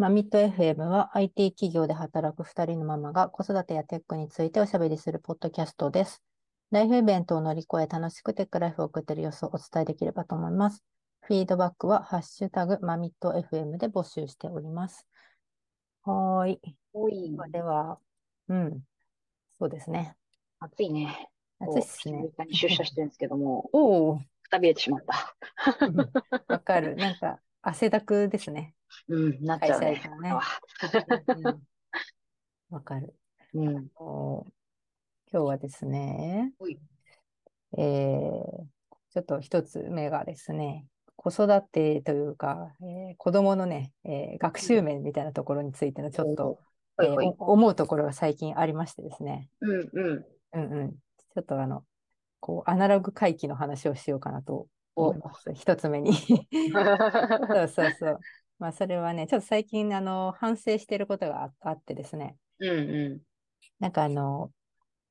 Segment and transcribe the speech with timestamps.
[0.00, 6.22] マミット FM は IT 企業で働く2人のママが子育てやテックについておしゃべりするポッドキャストです。
[6.70, 10.82] ライフイベントを乗り越え楽しくテックライフを送っている様子をお伝えできればと思います。
[11.20, 15.06] フィードバックはハッシュタグマミット FM で募集しております。
[16.04, 16.60] はーい。
[17.52, 17.98] では、
[18.48, 18.80] うん。
[19.58, 20.16] そうですね。
[20.60, 21.28] 暑いね。
[21.58, 22.26] 暑いっすね。
[22.52, 25.36] 出社してるんですけども、 おお、くたびれてしまった。
[26.48, 26.96] わかる。
[26.96, 28.74] なんか、汗だくですね。
[29.08, 29.86] うん、なっちゃうね。
[29.86, 30.40] 会社員からねあ
[31.36, 31.60] うん
[32.70, 33.14] わかる。
[33.54, 33.88] うん。
[33.96, 34.46] お
[35.32, 36.52] 今日はですね
[37.76, 38.64] えー
[39.12, 40.86] ちょっと一つ目がですね、
[41.16, 46.60] 子育てというか、えー子供のね、えー学習面みたいなところについてのちょっと、
[46.96, 47.26] ほいほい。
[47.26, 50.24] えーお思うところが最近ありましてですね、うんうん。
[50.52, 51.84] うんうん、ちょっとあの、
[52.38, 55.52] こう、アナログ回帰の話をしようかなと思います。
[55.54, 56.12] 一つ目に。
[57.50, 58.20] そうそうそう。
[58.58, 63.22] まあ、それはね、ちょっと最近、あの、反省していることがああってですね、うんう
[63.78, 64.52] なんかあの、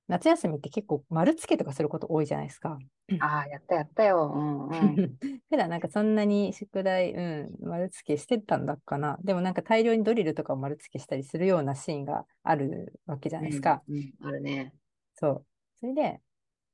[0.08, 2.70] 夏休みって結構丸付けとかすること多いじゃないですか。
[2.72, 2.80] ん。
[3.22, 4.32] ああ、やったやったよ。
[4.34, 5.18] うんうん。
[5.50, 9.18] 普段なんかそんなに宿題、うん、丸付けしてたんだっかな。
[9.24, 13.84] でもなんか大量にドリルとかを丸付けしたりするようなシーンがあるわけじゃないですか。
[13.88, 14.28] うんうん。
[14.28, 14.74] あるね。
[15.16, 15.46] そう。
[15.80, 16.22] それで、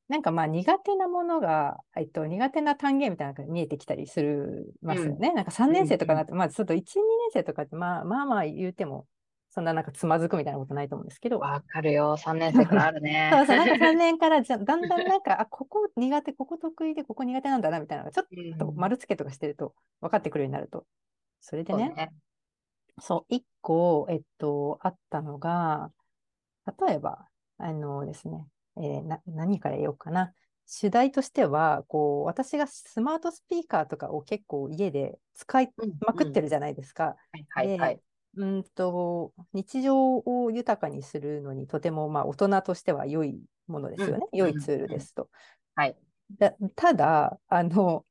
[0.07, 5.33] なんかまあ苦手なものが、えっと、苦手な単元みたいなのが見えてきたりするますよね。
[5.33, 9.07] なんか3年生とかになって、まあちょっと1、2年生とかってまあまあまあ言うても、
[9.49, 12.17] そんななんかつまずくみたいなことないと思うんですけど、わかるよ。
[12.17, 13.31] 3年生からあるね。
[13.31, 20.85] そうそう、なんか3 年からじゃだんだんなんか、あ、ここ苦手、ここ得意で、ここ苦手なんだなみたいなのがちょっうんと丸付けとかしてると分かってくるようになると。
[21.41, 22.11] それでね、そうね。
[23.01, 25.91] そう、一個、えっと、あったのが、
[26.87, 30.33] 例えば、あのですね、えーな、何から言おうかな。
[30.65, 36.41] 主題としては、こう、私がスマートスピーカーとかを結構家で使いうんまくってる。
[36.41, 37.15] るじゃないですか。
[37.31, 38.01] はいはいはい。
[38.35, 44.23] うんと、日常を豊かにするのにとても、まあ、大人としては良いものですよね。
[44.31, 45.29] うん良いツールですと。
[45.75, 45.97] はい。
[46.37, 48.05] だただ、あの、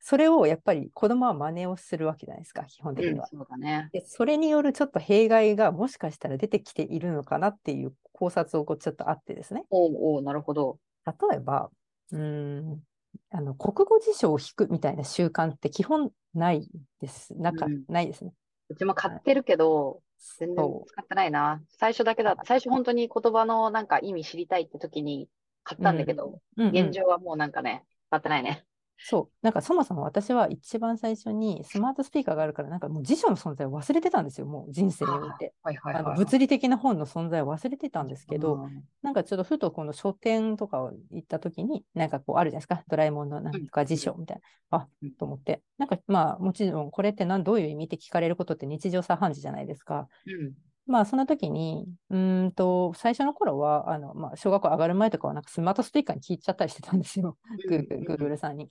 [0.00, 3.26] それをやっぱり子供は真似をするわけじゃないですか、基本的うん、には。
[3.26, 3.90] そうだね。
[3.92, 9.64] で、それによるちょっと弊害がもしかしたら出てきているのかなっていう考察をこうちょっとあってですね。
[9.70, 10.78] おうおう、なるほど。
[11.06, 11.70] 例えば、
[12.12, 12.82] うーん、
[13.30, 16.68] あの、国語辞書を引くみたいな習慣って基本ない
[17.00, 17.34] です。
[17.34, 18.32] なか、うんないですね。
[18.68, 20.00] うちも買ってるけど、
[20.38, 21.62] 全然そ使ってないな。
[21.68, 22.44] 最初だけだった。
[22.44, 25.28] 最初本当に言葉のなんか意味知りたいって時に
[25.64, 26.62] 買ったんだけど、う。
[26.62, 28.64] うんうん現状はもうなんかね、使ってないね。
[29.02, 29.34] そう。
[29.42, 35.54] なんかそもそも私は一番最初にスマートスピーカーがあるから、なんかもう辞書の存在を忘れてたんですよ、もう人生において。
[35.62, 36.18] はいはいあのはい。
[36.18, 44.40] 物理的な本の存在を忘れてたんですけど、うんなんかちょっとふとこの書店とかを行った時に、なんかこうあるじゃないですか、ドラえもんのなんとか辞書みたい
[44.70, 50.06] な、あうんと思って、なんかまあもちろんこれって何どういう意味って聞かれることって日常茶飯事じゃないですか。
[50.26, 50.52] うん
[50.86, 57.36] まあその時に、うーんと、最初の頃は、あの、まあ小学校上がる前とかはなんかスマートスピーカーに聞いちゃったりしてたんですよ。
[57.68, 58.68] グーグルさんに。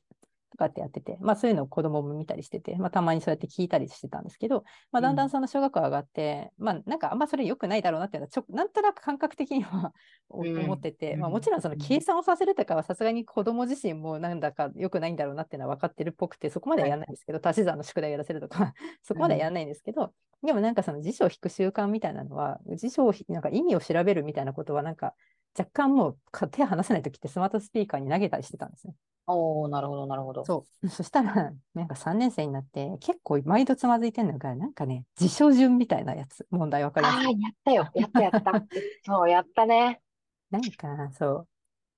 [0.49, 5.15] とかってやってて、まあそういうのを子供も見たりしてて、まあたまにそうやって聞いたりしてたんですけど、まあだん。
[5.15, 9.93] だうんんその小学校上がって、まあなんかあんまそれ良くないだろうなっていうのは、ちょなんとなく感覚的には
[10.29, 18.73] 思ってて、まあうんもちろんその計算をさせるとかはさすがに子供自身もなんだか良くないんだろうなっていうのは分かってるっぽくて、そこまではやらないんですけど、足し算の宿題やらせるとか、
[19.03, 25.13] そこまではやらないんですけど、でもなんかその辞書を引く習慣みたいなのは、辞書をひなんか意味を調べるみたいなことはなんか
[25.57, 28.93] 若干もうか手離せないときってスマートスピーカーに投げたりしてたんですね。
[29.33, 30.45] おおなるほど、なるほど。
[30.45, 30.87] そう。
[30.89, 37.89] そしたら、なんか3年生になって、結構毎度つまずいてるのが、なんかね、辞書順みたいなやつ、問題わかりますああ、やったよ。
[37.93, 38.51] やったやった。
[39.05, 40.01] そう、やったね。
[40.49, 41.47] なんか、そう。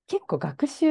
[0.06, 0.86] 結構学習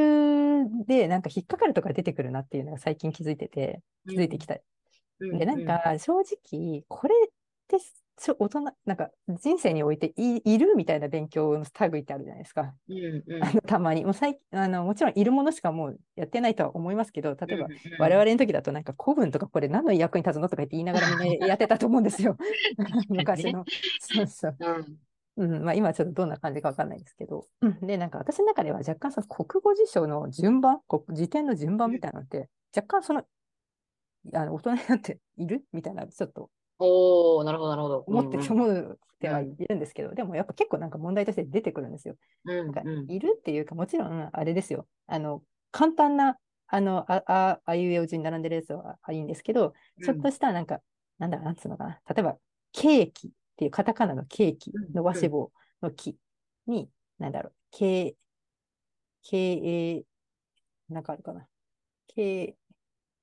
[0.88, 4.56] でなんか引っかかるとか出てくるなっていうのが最近気づいてて、気づいてきた。
[4.56, 7.30] うんで、なんか正直、これっ
[7.68, 7.78] て
[8.18, 12.74] 大人、なんか人生においていいるみたいな勉強の類ってあるじゃないですか。
[12.88, 14.04] うんうんあのたまに。
[14.06, 17.68] もう最あのもちろんいるものしかもうやってないとは思いますけど、例えば
[18.00, 22.38] 我々の時だとなんか古文とかこれ何の役に立つのとか言って言いながらみんなやってたと思うんですよ。
[23.10, 23.66] 昔の。
[24.00, 24.58] そうそう。
[24.60, 24.98] うん
[25.38, 27.48] うん、まあ今ちょっとどんな感じかわかんないですけど。
[27.62, 33.24] うんで、なんか私の中では若干その国語辞書の順番、こ辞典の順番みたいなのって、若干その、
[34.34, 36.50] あの大人になっているみたいな、ちょっと
[36.84, 38.04] おおなるほど、なるほど。
[38.08, 42.16] 思って、うん思ってはいるんですけど、でもやっぱ結構なんか問題として出てくるんですよ。
[42.46, 44.88] うんなんかうんいるっていうか、もちろんあれですよ。
[45.08, 46.38] あの、簡単な、
[46.68, 49.74] あの、あ、あ、あいうえお順に並んでるやつはあいいんですけど、
[50.04, 50.82] ちょっとしたなんか、
[51.20, 52.02] なんだ、なんつうのかな。
[52.08, 52.38] 例えば、
[52.72, 55.52] ケーキっていうカタカナのケーキ、うん伸ばし棒
[55.82, 56.18] の木
[56.66, 56.90] に、
[57.20, 58.14] なんだろう、ケー、
[59.24, 60.04] ケー、
[60.90, 61.48] なんかあるかな。
[62.08, 62.56] ケ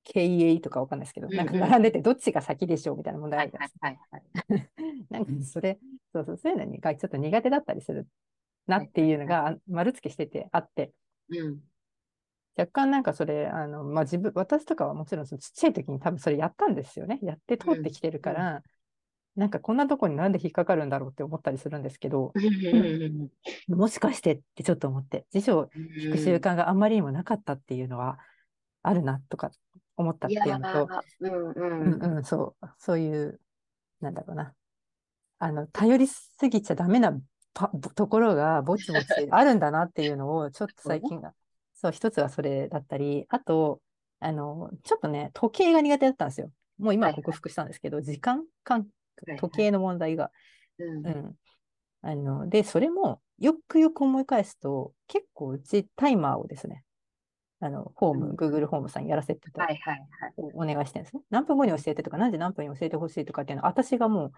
[0.09, 4.69] ー、経営とかわかんないですけど、うんなんか並んでてどっちが先でしょうみたいな問題あはいるじゃないはいですか。
[5.09, 5.79] なんかそれ、
[6.13, 8.07] そうそう、そういうのがちょっと苦手だったりする
[8.67, 10.91] なっていうのが丸付けしててあって、
[11.29, 11.59] うん。
[12.57, 17.19] 若干なんかそれ、あの、まあ、自分、私とかはもちろんそのちっちゃい時に多分それやったんですよね。
[17.21, 18.63] やって通ってきてるから、
[19.35, 22.33] なんかこんなとこになんで引っかかるんだろうって思ったりするんですけど、
[23.69, 28.19] もしかしてってちょっと思って、辞書を引く習慣があんまりにもなかったっていうのは
[28.83, 29.51] あるなとか
[29.99, 33.39] 思ったっていうのと、うんううんうん、そう、そういう、
[33.99, 34.53] なんだろうな。
[35.39, 37.17] あの、頼りすぎちゃダメな
[37.53, 41.33] パところがぼちぼちあるんだなっていうのを、ちょっと最近が、
[41.73, 43.81] そう、一つはそれだったり、あと、
[44.21, 46.51] あの、ちょっとね、時計が苦手だったんですよ。
[46.77, 50.31] もう今は克服したんですけど、時間感はいはい時計の問題が。
[50.77, 51.35] うんうん。
[52.01, 56.83] あの、で、それも、よくよく思い返すと、結構うちタイマーをですね、
[57.61, 60.33] あの、ホーム、うん Google ホームさんにやらせてたはいはいはい。
[60.53, 61.21] お願いしてるんですね。
[61.29, 64.31] 何分後に教えてとか、何時何分に教えてほしいとかっていうのは、私がもう、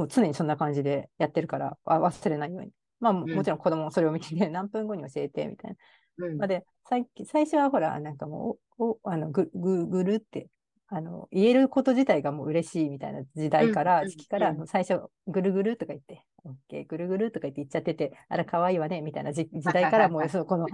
[0.00, 2.70] もう常にそんな感じでやってるから、あ忘れないように。
[3.00, 5.70] まあ、もちろん子供もそれを見てね、 何分後に教えてみたい
[6.18, 6.26] な。
[6.26, 10.48] うんまあ、で最最初はほら、なんかもう、おおあのぐぐぐるって
[10.92, 20.66] あの、言えること自体がもう嬉しいみたいな時代から、うん時期から、最初、ぐるぐるとか言って、オッケー、ぐるぐるとか言って言っちゃってて、あら、可愛いわね、みたいな時時代から もう、その、この、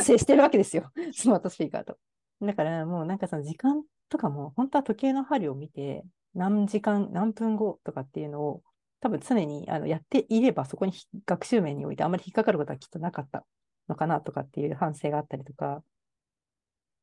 [0.00, 0.90] 接してるわけですよ。
[1.12, 1.98] スマートスピーカーと。
[2.40, 6.02] だから、もうなんかその時間とかも、本当は時計の針を見て、
[6.34, 8.62] 何時間、何分後とかっていうのを、
[9.00, 13.44] 多分常にあのやっていれば、そこにひ学習面においてあまり引っかかることはきっとなかった
[13.88, 15.82] のかなとかっていう反省があったりとか、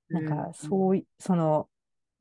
[0.10, 1.70] なんかそうい、その、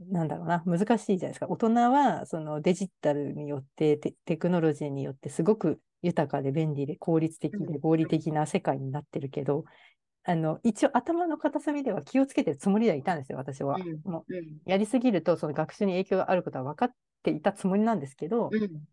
[0.00, 1.49] なんだろうな、難しいじゃないですか。
[1.49, 9.65] 大人はそのデジタルによってテ、テクノロジーによってすごく豊かで便利で効率的で合理的な世界になってるけど、
[10.25, 13.77] あの一応頭の片隅では気をつけてるつもりではいたんですよ、私は。
[13.77, 16.91] うんもううんやりすぎるとその学習に影響があることは分かっ
[17.23, 18.89] ていたつもりなんですけど、うん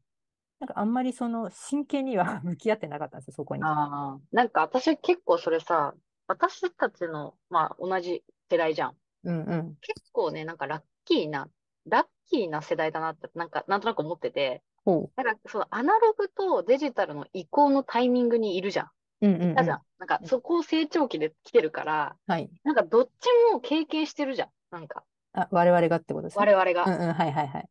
[0.60, 3.64] なんかあんまりその真剣には 向き合ってなかったんですよ、そこに。
[3.64, 5.94] ああ、なんか私結構それさ、
[6.28, 8.96] 私たちの、まあ同じ世代じゃん。
[9.26, 9.76] うんうん。
[9.82, 11.50] 結構ね、なんかラッキーな、
[11.88, 18.86] ラッキーな世代だなって、なんか、なんとなく思ってて、ほなんかそのアナログとデジタルの移行のタイミングにいるじゃん。
[19.22, 19.28] う。
[19.28, 19.52] うんうん、うん。
[19.52, 19.82] いたじゃん。
[19.98, 22.50] なんかそこを成長期で来てるから、はい。
[22.64, 24.50] なんかどっちも経験してるじゃん。
[24.72, 25.04] なんか、
[25.34, 26.46] あ、我々がってことですね。
[26.46, 26.84] 我々が。
[26.86, 27.70] うんうん、はいはいはい。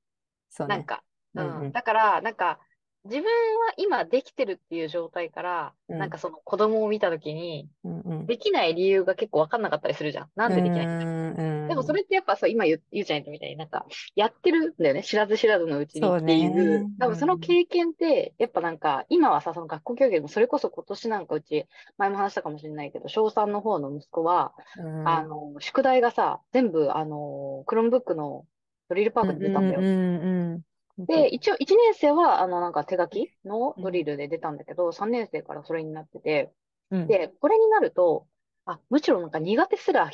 [0.51, 0.77] そうね。
[0.77, 1.03] なんか、
[1.35, 2.61] うんうんうんだから、なんか、
[3.05, 8.27] 自分は今できてるっていう状態から、うんなんかその子供を見たときに、うんうん。
[8.27, 10.31] できない理由が結構わかんなかったりするじゃん。
[10.35, 13.87] なんでできないうんうんでもそれってやっぱそう、今言う、ゆうちゃん言ったみたいになんか、
[14.17, 15.03] やってるんだよね。
[15.03, 16.85] 知らず知らずのうちにっていう。
[16.85, 21.67] ね多分その経験って、やっぱなんか、今はさ、その学校教育でもそれこそ今年なんかうち、
[21.99, 28.47] 前も話したかもしれないけど、小3の方の息子は、うんあの、宿題がさ、全部、あの、クロームブックの
[28.89, 30.65] ドリルパークで出たんだよ。
[30.99, 36.53] で、一応1年生は、あの、なんか手書きのドリルで出たんだけど、3年生からそれになってて、
[36.91, 38.27] うん、で、これになると、
[38.65, 40.11] あ、むしろなんか苦手すら、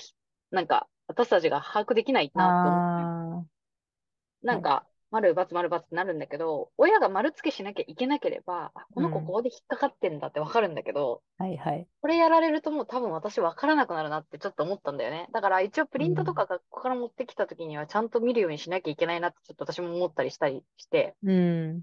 [0.51, 11.87] なんか、私たちが把握できないなと思って、あなんか、丸×丸×ってなるんだけど、親が丸付けしなきゃいけなければ、あこの子うんここで引っかかってんだってわかるんだけど、ーはいはい。
[12.01, 15.29] これやられるともう多分私わからなくなるなってちょっと思ったんだよね。
[15.33, 21.81] だから一応プリントとか学校から持ってきた時にはちゃんと見るようにしなきゃいけないなってちょっと私も思ったりしたりして、うん。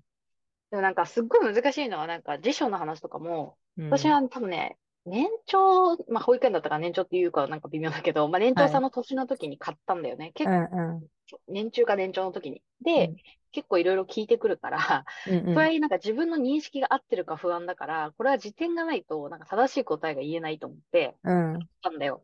[0.71, 4.77] でもなんかすっごい難しいのはなんか辞書の話とかも、うん私は多分ね、
[5.07, 10.31] 年長、まあ保育園だったから年長っていうかなんか微妙だけど、まあ年長さんの年の時に買ったんだよね。
[10.33, 11.07] 結う構んうん
[11.47, 12.61] 年中か年長の時に。
[12.81, 13.15] で、うん
[13.53, 22.23] 結構いろいろ聞いてくるから、うんうんそれになんか自分の認識が合ってるか不安だから、これは辞典がないとなんか正しい答えが言えないと思ってうんたんだよ。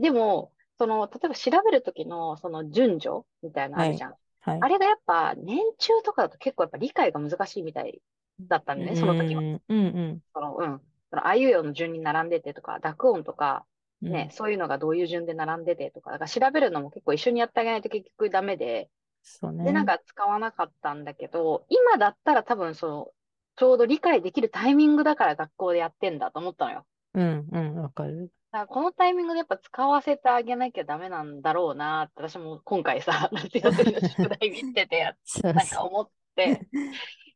[0.00, 4.10] でも、その、例えば調べる時のその順序みたいなのあるじゃん。
[4.40, 8.02] はいあれがやっぱ年中とかだと結構やっぱ理解が難しいみたい
[8.40, 9.40] だったんだね、その時は。
[9.40, 10.82] うんうんその、うん。
[11.12, 13.66] その、あいうえおの順に並んでてとか、濁音とか、
[14.02, 18.88] うんね、そういうのがどういう順で並んでてとか、だから調べるのも結構一緒にやってあげないと結局ダメで、
[19.22, 19.64] そうね。
[19.64, 23.08] で、なんか使わなかったんだけど、今だったら多分その、
[23.56, 26.86] ちょうど理解できるタイミングだから学校でやってんだと思ったのよ。
[27.14, 28.32] うんうん、わかる。
[28.50, 36.66] だからこのタイミングでやっぱ使わせてあげなきゃダメなんだろうなって、私も今回さ、 夏休みの宿題見てて、 なんか思って、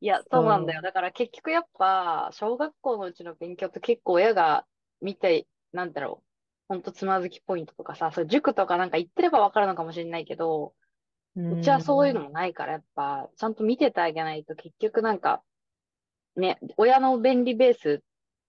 [0.01, 0.81] いや、そうなんだよ。
[0.81, 4.67] そだから結局やっぱ、小学校のうちの勉強って結構親が
[5.01, 6.27] 見て、なんだろう、
[6.69, 10.75] ほんとつまずきポイントとかさ、そう塾とかなんか行ってればわかるのかもしれないけど、
[11.51, 15.45] うちはそういうのもないから、やっぱ、ちゃんと見ててあげないと結局なんか、
[16.37, 18.05] ね、親の便利ベース、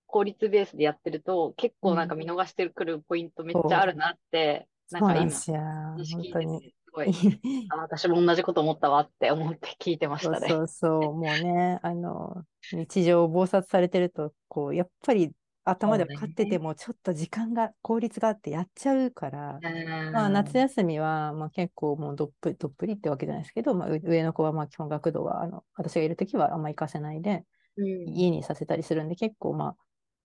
[0.07, 5.45] 効率ベースでやってると、結構なんか見逃してくるポイントめっちゃあるなって、なんか今、
[5.95, 6.65] なんです。
[6.65, 6.71] よ。
[6.97, 7.07] ごい。
[7.69, 10.47] あ私も同じこと思ったわって思って聞いてましたね。
[10.47, 15.31] そうそうもうね、 あの、日常を忙殺されてると、こう、やっぱり
[15.63, 19.59] 頭で分かってても、ちょっと時間が、効率があってやっちゃうから、
[20.13, 27.45] まあ、夏休みは、まあ、結構もうどっぷり、どっぷりってわけじゃないですけど、まあ、う上の子はまあ基本学童は、あの、私がいるときはあんま行かせないで、
[27.77, 28.09] うん。
[28.09, 29.75] 家にさせたりするんで、結構まあ、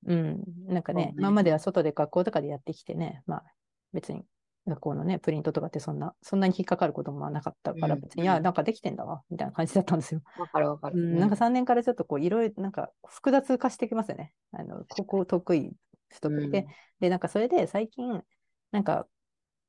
[0.07, 1.15] うん、なんかね、ね。
[1.17, 3.45] 今までは外で学校とかでやってきてね、まあ、
[3.93, 4.25] 別に
[4.67, 10.21] 学校のね、プリントとかってそんな、そんなに引っかかることもなかったから、うん別に、いや、なんかできてんだわ、みたいな感じだったんですよ。
[10.39, 11.01] わかるわかる。
[11.01, 14.33] うん、なんか3年からちょっとこう、いろいろ、なんか複雑化してきますよね。
[14.53, 15.73] あの、ここ得意、
[16.09, 16.67] 不得意で。
[17.01, 18.23] で、なんかそれで最近、
[18.71, 19.07] なんか、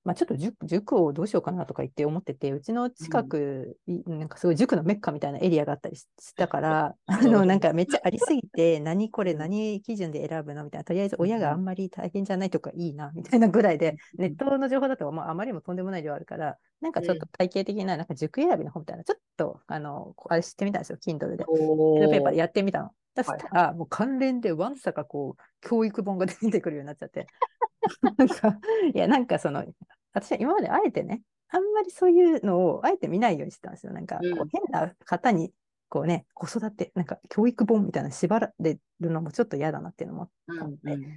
[0.03, 21.45] まあ、ちょっと塾塾をどうしようかなとか言って思ってて、うちの近く、いなんかすごい塾のメッカみたいなエリアがあったりししたから、 あの、なんかめっちゃありすぎて、 何これ何基準で選ぶのみたいな、とりあえず親があんまり大変じゃないとかいいな、みたいなぐらいで、ネットの情報だと、まあ、あまりにもとんでもない量あるから、なんかちょっと体系的な、なんか塾選びの本みたいな、ちょっと、あの、あれ知ってみたんですよ、Kindle で。
[21.45, 22.91] おペーパーでやってみたの。
[23.21, 27.27] そはいしたら、もう関連でわんさかこう、教育本が出てくるようになっちゃって。
[28.17, 28.59] なんか、
[28.93, 29.65] いや、なんかその、
[30.13, 33.93] 私は今まであえてね、あんまりそういうのをあえて見ないようにしてたんですよ。
[33.93, 35.53] なんか、こううん変な方に、
[35.89, 41.09] こうね、子育て、なんか教育本みたいなの縛られるのもちょっと嫌だなっていうのもうんあってうんまあ、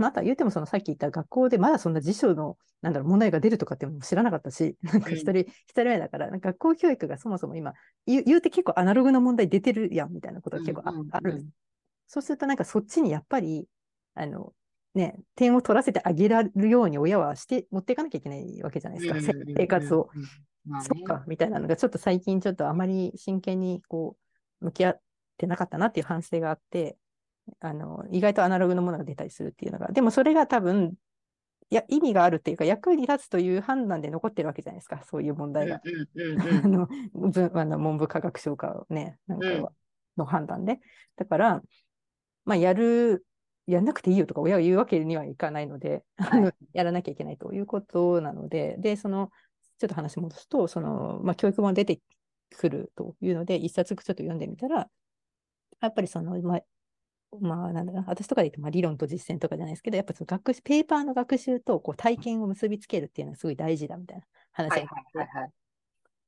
[0.00, 7.72] あとは言うてもそのさっき言った学校でまだそんな辞書のなんだろう問題が出るとかっても知らなかったし、 なんか一人、一人目だから、なんか学校教育がそもそも今、
[8.06, 11.46] 言う言うて結構アナログの問題出てるやんみたいなことが結構あ,、ある。
[12.06, 13.66] そうするとなんかそっちにやっぱり、
[14.14, 14.52] あの、
[14.94, 20.10] ね、点を取らせてあげられるように親はして持っていかなきゃいけないわけじゃないですか、せ生活を。。
[20.82, 24.18] そっか、みたいなのが、ちょっと最近ちょっとあまり真剣にこ
[24.60, 25.00] う、向き合っ
[25.38, 26.98] てなかったなっていう反省があって、
[27.60, 30.94] あの、意外とアナログのものが出たりするっていうのが、でもそれが多分、
[31.70, 35.76] いや、意味があるっていうか、役に立つという判断で残ってるわけじゃないですか、そういう問題が。
[35.76, 35.80] あ
[36.62, 39.72] うんのぶあの文部科学省かね、なんかうんは
[40.16, 40.80] の判断で。
[41.16, 41.62] だから、
[42.44, 43.26] まあ、やる、
[43.66, 46.04] やんなくていいよとか親が言うわけにはいかないので、
[46.72, 49.30] やらなきゃいけないということなので、で、その、
[49.78, 52.00] ちょっと話戻すと、その、まあ、教育本出て
[52.56, 54.88] くるというので、一冊ちょっと読んでみたら、
[55.80, 56.60] やっぱりその、まあ、
[57.40, 65.52] まあ、なんだろうな、私とかで言うと、まあ、理論と実践とかじゃないですけど、やっぱその学習、ペーパーの学習とこう体験を結びつけるっていうのはすごい大事だみたいな話がはいはいはいはい。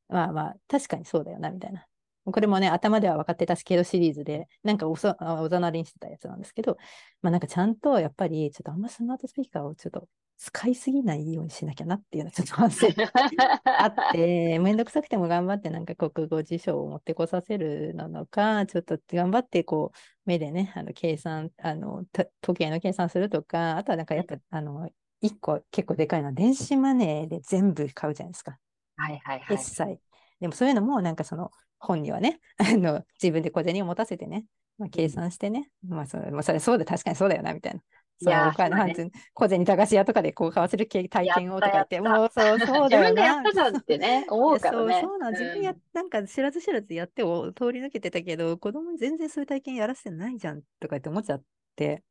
[0.08, 1.86] まあまあ、確かにそうだよな、みたいな。
[2.24, 5.14] これもね、頭では分かってたしけどシリーズで、なんかおざ
[5.60, 6.76] なりにしてたやつなんですけど、
[7.22, 10.08] まあなんかちゃんとやっぱり、ちょっとあんまスマートスピーカーをちょっと
[10.38, 12.88] 使いすぎないようにしなきゃなっていうのはちょっと反省
[13.64, 24.90] あって、めんどくさくても頑張ってなんか国語辞書を持ってこさせるのか、ちょっと頑張ってこう、目でね、あの計算、あの、た時計の計算するとか、あとはなんかやっぱ、あの、
[25.20, 28.58] 一個結構でかいのは電子マネーで全部買うじゃないですか。
[28.96, 29.56] はいはいはい。
[29.56, 30.00] 決済。
[30.40, 34.44] でもそういうのもなんかその本にはね、 あの自分で小銭を持たせてね、
[34.78, 37.80] まあ、計算してね、まあそれまあそれそうだ、確かにそうだよな、みたいな。
[38.18, 43.42] そうお金半分小銭駄菓子屋とかでこう買わせる経体験をとか言って、もうそうそうだよ自分でやな。
[43.42, 44.94] ったじゃんってね、 思うからね。
[45.02, 51.44] そうそうなの自分や、なんか知らず知らずやってを通り抜けてたけど、子供に全然そういう体験やらせてないじゃんとかって思っちゃっ
[51.76, 52.04] て、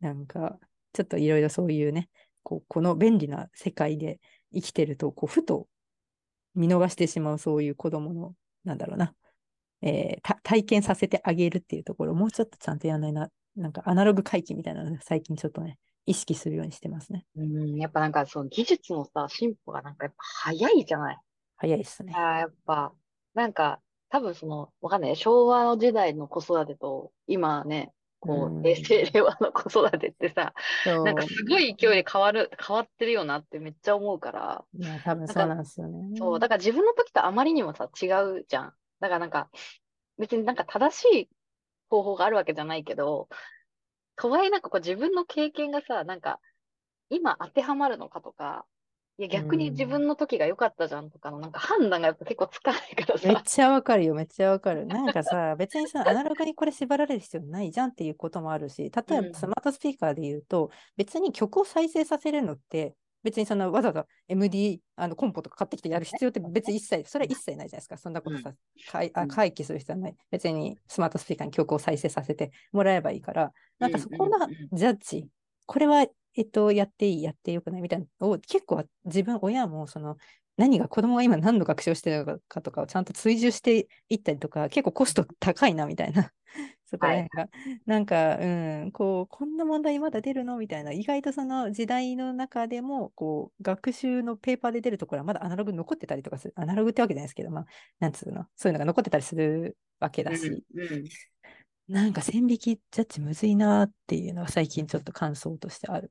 [0.00, 0.58] なんか
[0.92, 2.10] ちょっといろいろそういうね、
[2.42, 4.20] こうこの便利な世界で
[4.52, 5.68] 生きてると、こうふと
[6.54, 8.34] 見逃してしまうそういう子供の、
[8.64, 9.14] なんだろうな、
[9.82, 17.24] えーた体験させてあげるっていうところ、もうちょっとちゃんとやらないな、なんかアナログ回帰みたいなの最近ちょっとね、意識するようにしてますね。
[17.36, 21.18] うん、やっぱなんかその技術のさ、進歩がなんかやっぱ早いじゃない。
[21.56, 22.12] 早いですね。
[22.14, 22.92] あーやっぱ、
[23.34, 25.16] なんか、多分その、わかんない。
[25.16, 30.54] 昭和の時代の子育てと、今ね、こう平成、令和の子育てってさ、
[30.86, 36.16] なんかすごい勢いで変わる、変わってるよなってめっちゃ思うから、いや多分そうなんですよね。
[36.16, 38.72] そう、だから自分の時とあまりにもさ、違うじゃん。
[39.00, 39.50] だからなんか、
[40.18, 41.28] 別になんか正しい
[41.90, 43.28] 方法があるわけじゃないけど、
[44.16, 46.40] とはいえなんかこう自分の経験がさ、なんか、
[47.10, 48.66] 今当てはまるのかとか、
[49.18, 53.44] いや逆に自分の時が良かったじゃんとかのなんか判断がやっぱ結構つかないからめっさ。
[53.44, 54.86] ちゃわかるよ、めっちゃわかる。
[54.86, 62.94] なんかさ、別にさ、アナログにこれ縛られる必要ないじゃんっていうこともあるし、例えうんばスマートスピーカーで言うと、別に曲を再生させるのって、
[63.26, 67.96] 別にそのわざわざ MD あのコンポとか買ってきてやる必要って別に一切、それは一切ないじゃないですか。
[67.96, 68.52] そんなことさ、
[68.88, 70.16] かいあうん回帰する必要はない。
[70.30, 74.38] 別にスマートスピーカーに曲を再生させてもらえばいいから、なんかそこの
[74.72, 75.26] ジャッジ、
[75.66, 76.06] これは、
[76.36, 80.16] えっと、やっていい、やってよくないみたいなのを結構自分、親もその
[80.56, 86.30] 何が子供が今何の学習をしてるのかとかをちゃんと追従していったりとか、結構コスト高いなみたいな。
[86.86, 87.48] そこら辺が。
[87.84, 88.46] なんか、う
[88.86, 90.56] ん、こう、こんな問題まだ出るの？
[90.56, 96.54] みたいな、意外とその時代の中でも、こう、学習のペーパーで出るところはまだアナログ残ってたりとかする。
[96.56, 97.66] アナログってわけじゃないですけど、まあ、
[98.00, 101.04] なんつうの、そういうのが残ってたりするわけだし、うんうん
[101.88, 106.10] なんか線引きジャッジむずいなっていうのは最近ちょっと感想としてある。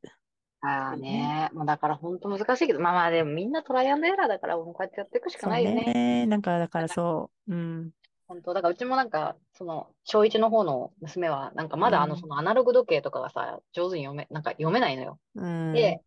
[0.61, 5.83] ああね、まあだから本当難しいけど、まあまあでもみんなトライアンドエラーだから、もうこうやってやっていくしかないよね。
[5.83, 6.25] ね。
[6.27, 7.91] なんか、だからそう、うん。
[8.27, 15.19] 本当、だからうちもなんか、その、小1の方の娘は、なんかまだあの、うんそのアナログ時計とかがさ、上手に読め、なんか読めないのよ。
[15.35, 15.73] うん。
[15.73, 16.01] で、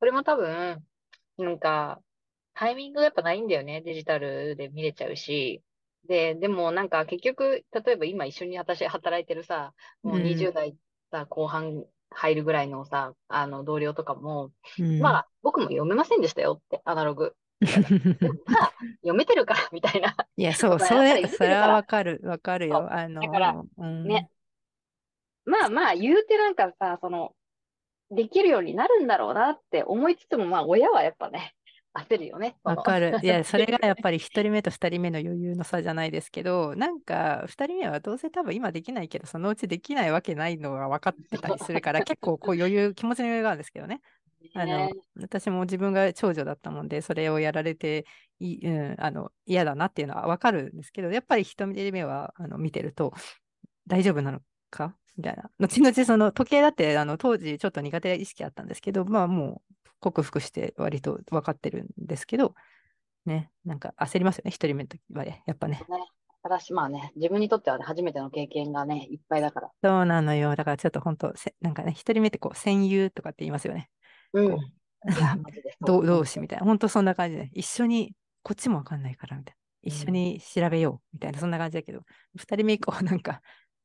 [0.00, 0.84] それも多分、
[1.38, 2.00] なんか、
[2.54, 3.80] タイミングがやっぱないんだよね。
[3.82, 5.62] デジタルで見れちゃうし。
[6.08, 9.72] で、でもなんか結局、例えば今一緒に私働いてるさ、
[10.02, 10.76] もううん20代
[11.10, 17.34] さ、後半入るぐらいのさ、あの同僚とかも、うん、まあ、僕も読めませんでしたよって、アナログ。
[17.60, 20.16] まあ、読めてるから、 みたいな。
[20.36, 22.88] いや、そう、まあそれ、それはわかる、わかるよ。
[22.90, 24.30] あの、だからうん、ね。
[25.44, 27.34] まあまあ、言うてなんかさ、その、
[28.10, 31.54] できるようになるんだろうなって思いつつも、まあ、親はやっぱね、
[31.94, 32.56] 焦るよね。
[32.62, 33.18] わかる。
[33.22, 44.00] いや、 それがやっぱり一人目と二人目の余裕の差じゃないですけど、なんか二人目はどうせ多分今できないけど、そのうちできないわけないのが分かってたりするから、結構こう余裕、気持ちの余裕があるんですけどね。
[44.54, 48.06] あのね、私も自分が長女だったもんで、それをやられて
[48.40, 53.12] い、うん、あの嫌だなっていうのは分かるんですけど、やっぱり一人目はあの見てると、
[53.86, 54.96] 大丈夫なのか？
[55.16, 55.50] みたいな。
[55.58, 62.54] 後々その時計だってあの当時ちょっと苦手意識あったんですけど、まあもう克服して割と分かってるんですけど、
[63.26, 65.82] ね、なんか焦りますよね、一人目の時はね、やっぱね。
[65.88, 66.04] ね。
[66.42, 69.70] ただし、まあね、自分にとってはね、初めての経験がね、いっぱいだから。
[69.84, 70.56] そうなのよ。
[70.56, 73.90] だからちょっと本当、せなんかね、一人目ってこう、戦友とかって言いますよね。
[74.32, 74.50] うん。
[74.50, 74.58] こ
[75.08, 76.02] いや、 マジでそう。
[76.02, 79.60] 同同士みたいな、本当そんな感じで、一緒に、こっちもわかんないから、みたいな。
[79.82, 82.02] 一緒に調べよう、みたいな、そんな感じだけど、
[82.36, 83.40] 二人目以降、なんか、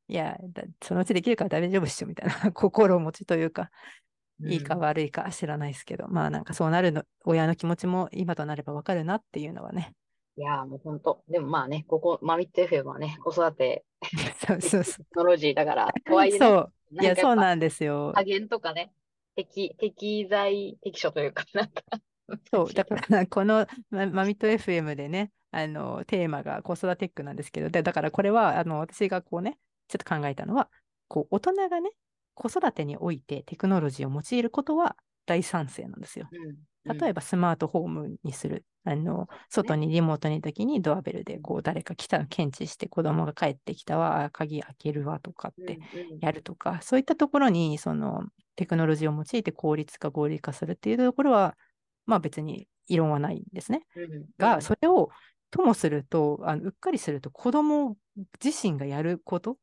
[0.08, 3.66] いや、だそのうちできるから大丈夫っしょ、みたいな 心持ちというか、う
[4.48, 9.94] んいいか悪いか知らないですけど、まあなんかそうなるの、親の気持ちも今となればわかるなっていうのはね。
[10.36, 11.24] いや、もう本当。
[11.30, 13.86] でもまあね、ここ、マミット FM はね、子育て
[14.46, 16.18] そうそうそテクノロジーだから、とう。
[16.18, 16.74] はいえね、そう。
[16.92, 18.12] いや、そうなんですよ。
[18.14, 18.92] 加減とかね、
[19.35, 21.83] 適、適材適所というか、なんか、
[22.51, 30.69] そう、だから、 このママミット FM でね、あの、テーマが子育てテックなんですけど、でだからこれは、あの、私がこうね、ちょっと考えたのは、
[31.07, 31.91] こう、大人がね、
[32.33, 36.29] 子育てにおいてテクノロジーを用いることは大賛成なんですよ。
[36.31, 38.63] うん例えばスマートホームにする。
[38.85, 45.79] あの、外にリモートにいるときにドアベルでこう誰か来たの検知して子供が帰ってきたわ、あ鍵開けるわとかって
[46.11, 46.19] うん。
[46.21, 48.24] やるとか、そういったところにその
[48.55, 51.57] テクノロジーを用いて効率化、合理化するっていうところは、
[52.05, 53.85] まあ別に異論はないんですね。
[53.95, 54.25] うんうん。
[54.37, 55.09] が、それを
[55.50, 57.98] ともすると、あのうっかりすると子供
[58.43, 59.57] 自身がやること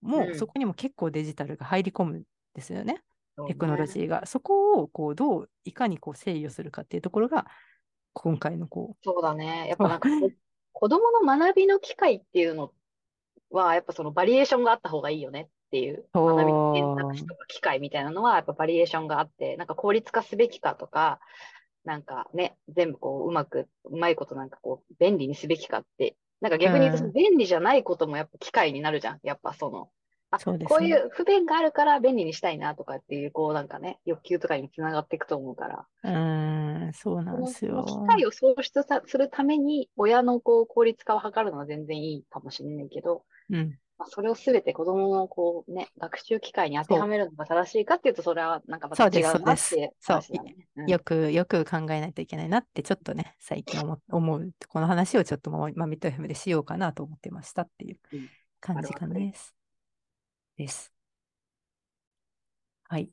[0.00, 0.38] も、うん。
[0.38, 2.22] そこにも結構デジタルが入り込むん
[2.54, 3.02] ですよね。
[3.48, 3.92] テクノロね。
[3.92, 4.26] ジーが。
[4.26, 7.46] そこをこうどういかにこう制御するかっていうところが、
[8.14, 9.66] 今回のこそうだね。
[9.68, 10.30] やっぱなんかこ、
[10.72, 12.72] 子供の学びの機会っていうの
[13.50, 21.20] は、やっぱそのバリエーションがあった方がいいよねっていう、学びの選択肢とか機会みたいなのは、やっぱバリエーションがあって、なんか効率化すべきかとか、
[21.84, 29.20] なんかね、全部こう、うまく、うまいことなんかこう、便利にすべきかって、なんか逆に便利じゃないこともやっぱ機会になるじゃん。
[29.22, 29.90] やっぱその、
[30.34, 30.76] あ、そうですね。
[30.76, 35.86] こういう不便があるから便利にしたいなとかっていう、こうなんかね、欲求とかにつながっていくと思うから。
[36.04, 36.10] う、
[36.88, 37.84] ん、そうなんですよ。
[37.86, 50.56] 機会を創出さするために、親のこう効率化を図るのは全然いいかもしれないけど、うん、まあ、それをすべて子供のこうね、学習機会に当てはめるのが正しいかっていうと、それはなんかまたそうです違うなっていうそう話だね。
[50.76, 50.86] うん。
[50.90, 58.28] よく、よく考えないといけないなって、ちょっとね、最近思思う、この話をちょっともうマミット FM でしようかなと思ってましたっていううん。
[58.64, 59.32] 感じかわかるわ
[60.56, 60.92] です。
[62.88, 63.10] はい。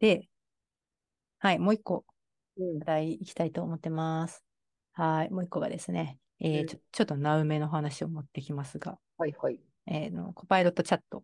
[0.00, 0.28] で、
[1.38, 2.04] はい、もう一個
[2.58, 4.44] うん話題いきたいと思ってます。
[4.92, 9.60] はい、もう一個がですね、えーうんちょちょっとナウメの話を持ってきますが、はいはい。
[9.86, 11.22] えーのコパイロットチャット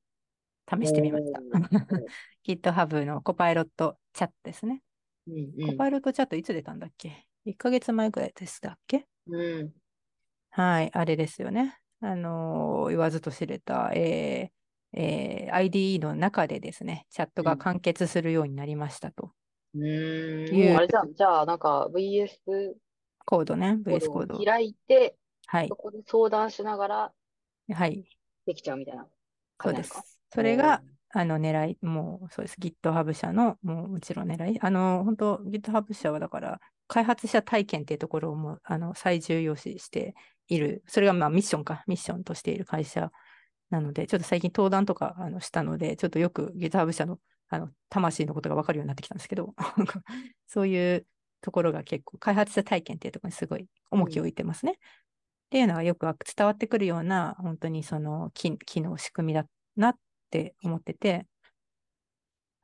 [0.71, 1.41] 試してみました。
[2.47, 4.83] GitHub のコパイロットチャットですね。
[5.27, 9.07] うんコパイロットチャットいつ出たんだっけ ?1 ヶ月前ぐらいでしたっけ？
[9.27, 9.41] うん。
[9.61, 9.73] うん。
[10.51, 11.79] はい、あれですよね。
[12.05, 19.33] あのー言わずと知れた、えーえー IDE の中でですね、チャットが完結するようになりましたと。
[19.75, 20.57] うーん。
[20.57, 21.15] いうあれじゃん。
[21.15, 22.77] じゃあ、なんか VS
[23.25, 24.45] コードね、コ VS コーード。
[24.45, 27.13] 開いて、はいそ、こで相談しながら
[27.75, 28.05] はい、
[28.47, 29.07] できちゃうみたいな
[29.63, 30.19] そうです。
[30.33, 30.83] それが、
[31.17, 32.57] あの狙い、もうそうです。
[32.61, 34.61] GitHub 社のもうもちろん狙い。
[34.61, 40.15] あの、本当 GitHub 社はだから、開発者体験っていうところをもあの最重要視して
[40.49, 43.11] いる、それがまあミッションか、ミッションとしている会社
[43.71, 47.19] なので、ちょっと最近登壇とかあのしたので、ちょっとよく GitHub 社の
[47.49, 49.55] あの魂のことが分かるようになってきたんですけど、
[50.47, 51.07] そういう
[51.41, 54.73] ところが結構、開発者体験っていうところにすごい重きを置いてますね。
[54.73, 54.79] うん、っ
[55.51, 59.99] ていうのがよく伝わってくるような、本当にその機機能、仕組みだなっ
[60.31, 61.27] て思ってて、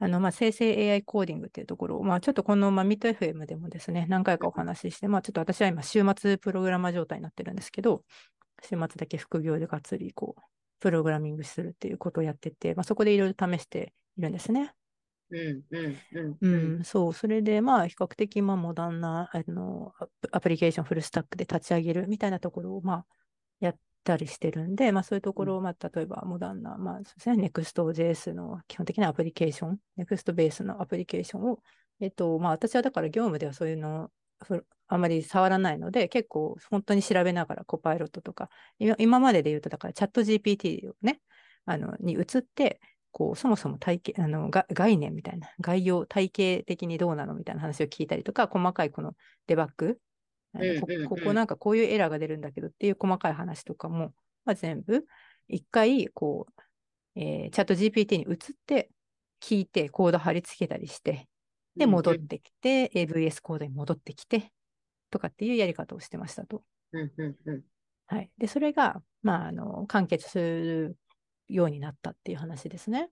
[0.00, 8.02] あの、まあ、生成 AI コーディングっていうところを、まあ、ちょっとこの、まあ、ミッド FM でもですね、何回かお話しして、まあ、ちょっと私は今、週末プログラマー状態になってるんですけど、
[8.62, 10.42] 週末だけ副業でがっつり、こう、
[10.80, 14.74] プログラミングするっていうことをやってて、まあ、そこでいろいろ試しているんですね。
[15.30, 19.92] うんうんうんうん、そう、それでまあ比較的まあモダンなあの
[20.32, 23.06] アプリケーションフルスタックで立ち上げるみたいなところをまあ
[23.60, 31.60] やったりしてるんで、まあそういうところをまあ例えばモダンな、まあそうですね、Next.js の基本的なアプリケーション、Next ベースのアプリケーションを、
[32.00, 34.10] えっとまあ私はだから業務ではそういうの
[34.88, 38.48] あまり触らないので、結構本当に調べながらコパイロットとか、
[38.98, 41.20] 今までで言うとだからチャット GPT をね、
[41.66, 42.80] あのに移って、
[43.12, 49.14] こうそもそも体系あのが概念みたいな、概要、体系的にどうなのみたいな話を聞いたりとか、細かいこの
[49.46, 49.98] デバッグ、
[51.08, 54.12] ここなんかこういうエラーが出るんだけどっていう細かい話とかも、
[54.44, 55.04] まあ、全部
[55.48, 58.36] 一回こう、えー、チャット GPT に移っ
[58.66, 58.90] て
[59.40, 61.28] 聞いてコード貼り付けたりして、
[61.76, 64.52] で、戻ってきて、うんうん、AVS コードに戻ってきて、
[65.10, 66.62] とかっていうやり方をしてましたと。
[66.92, 67.62] うんうんうん、
[68.06, 68.30] はい。
[68.38, 70.96] で、それが、まあ、あの、完結する
[71.48, 73.10] ようになったっていう話ですね。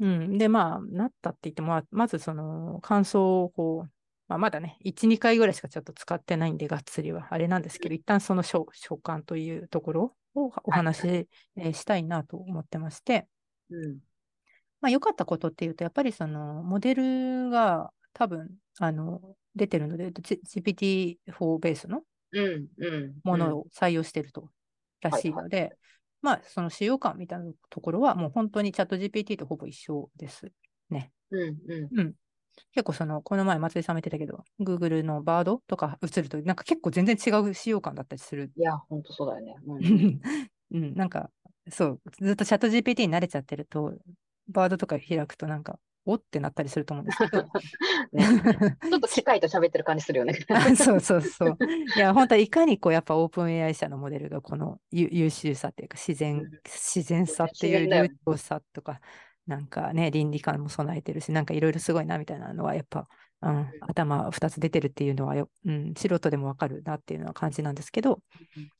[0.00, 0.38] うん。
[0.38, 3.90] で、まあ、なったって言っても、まずその感想をこう、
[4.28, 7.28] まあ、まだね、1、2回ぐらいしかちょっと使ってないんで、がっつりは。
[7.30, 8.66] あれなんですけど、一旦その所
[9.02, 11.28] 感というところをお話し、はい。
[11.56, 13.28] えー、したいなと思ってまして、
[13.70, 13.98] うん。
[14.80, 19.20] まあ、良かったことっていうと、やっぱりそのモデルが多分あの
[19.54, 22.02] 出てるので、GPT-4 ベースの
[23.24, 24.50] ものを採用してると
[25.00, 25.76] らしいので、
[26.20, 30.50] まあ、その使用感みたいなところは、もう本当にチャット GPT とほぼ一緒です
[30.90, 31.12] ね。
[31.30, 31.98] うんうん。
[31.98, 32.14] うん、
[32.72, 38.52] 結構その、この前松井さんも言ってたけど、Google のバードとか映ると、なんか結構全然違う使用感だったりする。
[38.56, 39.56] いや、本当そうだよね。
[39.66, 40.20] うん、
[40.72, 41.30] うん、なんか、
[41.70, 43.94] そう、ずっとチャット GPT に慣れちゃってると、
[44.48, 47.44] バードとか開くとなんか、おってなったりすると思うんですけど。
[48.12, 48.24] ね、
[48.90, 50.34] ちょっと機械と喋ってる感じするよね。
[50.76, 51.58] そうそうそう。
[51.96, 59.00] いや、本当いかにこう、やっぱオープン AI 社のモデルがこの優秀さっていうか、自然、うん、自然さっていう流暢さとか、
[59.46, 63.08] なんかね、倫理観も備えてるし、なんかいろいろすごいなみたいなのは、やっぱ、
[63.42, 68.20] うん、頭2つ出てるっていうのはよ、うん、素人でもわかるなっていうのは感じなんですけど、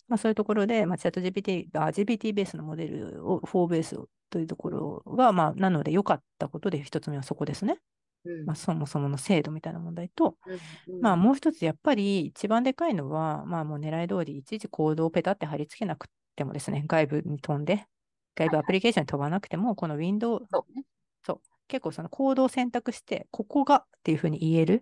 [0.09, 3.99] まあ、そういうところで、まあ、チャット GPT、あ GPT ベースのモデルを、4ベース
[4.31, 7.79] というところが、まあ、なので良かったことで、一つ目はそこですね。
[8.25, 10.39] うん、まあ、そもそもの制度みたいな問題と、
[11.03, 17.87] まあ、もう一つ、やっぱり一番でかいのは、まあ、もう狙い通り、いちいちコードをペタって貼り付けなくてもですね、外部に飛んで、
[18.35, 20.67] 外部アプリケーションに飛ばなくても、このウィンドウ、そ
[21.33, 24.81] う結構そのコードを選択して、ここがっていうふうに言えるっ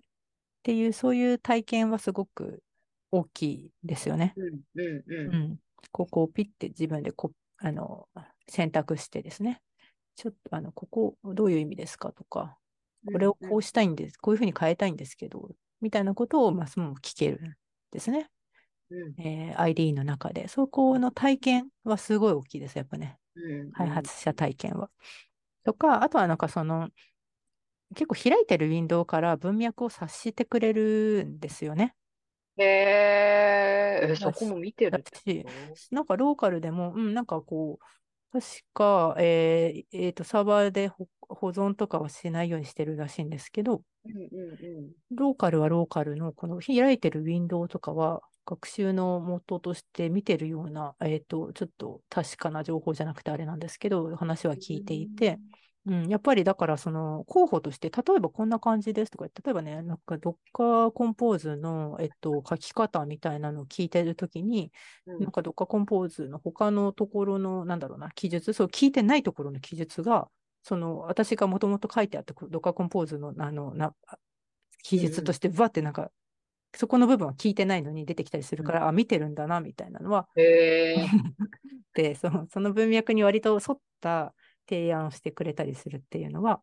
[0.62, 2.62] ていう、そういう体験はすごく
[3.10, 4.34] 大きいですよね。
[4.36, 5.58] うんうんうん、
[5.90, 8.08] ここをピッて自分でこあの
[8.48, 9.62] 選択してですね、
[10.16, 12.58] ちょっとあのここどういう意味ですかとか、
[13.06, 15.48] これをこうしたいんです、こういうふうに変えたいんですけど、
[15.80, 17.54] みたいなことをまあその聞けるん
[17.90, 18.28] ですね。
[18.90, 20.48] うんえー、ID の中で。
[20.48, 23.18] そこの体験はすごい大きいです、やっぱね。
[23.34, 24.90] うん、開発者体験は。
[25.64, 26.90] とか、あとはなんかその、
[27.94, 31.94] 結構開いてるウィンドウから文脈を察してくれるんですよね。
[32.56, 35.44] へえ、そこも見てるし、
[35.90, 37.84] なんかローカルでも、うん、なんかこう、
[38.32, 41.06] 確か、えーえーと、サーバーで保
[41.50, 55.38] 存とかはしないようにしてるらしいんですけど、うんうんうん、ローカルはローカルのこの開いてるウィンドウとかは学習の元として見てるような、えーと、ちょっと確かな情報じゃなくてあれなんですけど、話は聞いていて、
[55.86, 64.72] うん、やっぱりだからその候補として、例えばこんな感じですとか、例えばね、なんか Docker コンポーズの、えっと、書き方みたいなのを聞いてるときに、
[65.06, 70.28] うん、なんか Docker コンポーズの他のところの、なんだろうな、記述、そう聞いてないところの記述が、
[70.62, 73.92] その私がもともと書いてあった Docker コンポーズのあのな
[74.84, 76.10] 記述として、わってなんか
[76.74, 80.28] そこの部分は聞いてないのに出てきたりするから、うん、あ、見てるんだな、みたいなのは。
[80.36, 80.96] へ
[81.94, 84.34] でその、その文脈に割と沿った
[84.68, 86.62] 提案をしてくれたりするっていうのは、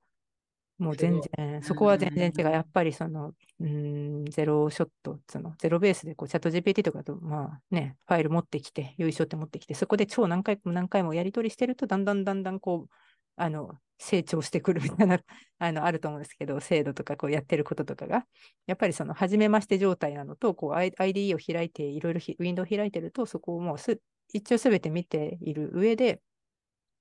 [0.80, 2.52] もう全然、そこは全然違う。
[2.52, 12.96] やっぱりその、うん、ゼロショット、そのゼロベースでこうチャット GPT とかと、まあね、ファイル持ってきて、よいしょって持ってきて、そこで超何回も何回もやり取りしてると、だんだんだんだんこう、
[13.40, 15.20] あの、成長してくるみたいな、
[15.60, 18.28] あの、あると思うんですけど、制度とかこうやってることとかが、
[18.68, 24.02] やっぱりその、初めまして状態なのと、こう、IDE を開いて、いろいろウィンドウを開いてると、そこをもうす、
[24.34, 26.22] 一応すべて見ている上で、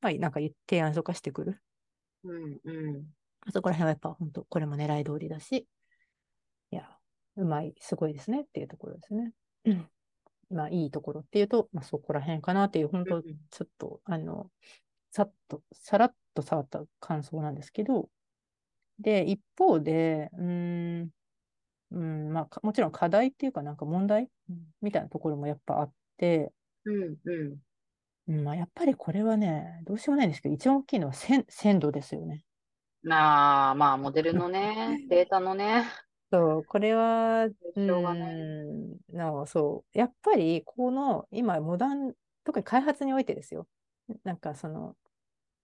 [0.00, 1.62] まあ、なんか提案とかしてくる。
[2.24, 3.06] うんうん。
[3.52, 5.66] そこら辺はやっぱ本当、これも狙い通りだし、
[6.70, 6.98] いや、
[7.36, 9.32] うまい、すごいですねっていうところですね。
[9.64, 9.90] うん、
[10.50, 14.50] まあ、いいところっていうと、まあ、そこら辺かなっていう、本当、ちょっと、あの、
[15.10, 18.08] さっと、さらっと触った感想なんですけど、
[18.98, 21.10] で、一方で、うん、
[21.92, 24.28] うん、まあ、もちろん課題っていうか、なんか問題
[24.82, 26.52] みたいなところもやっぱあって、
[26.84, 27.58] うんうん
[28.28, 32.44] うんまあ、やっぱりこれはね、どうしようもないんですけど、一番大きいのは鮮鮮度ですよね。
[33.08, 35.84] ああ、まあ、モデルのね、 データのね。
[36.30, 38.34] そう、これは、うしょうがない。
[38.34, 42.12] ん、の、そう、やっぱり、この、今、モダン、
[42.44, 43.66] 特に開発においてですよ。
[44.24, 44.96] なんか、その、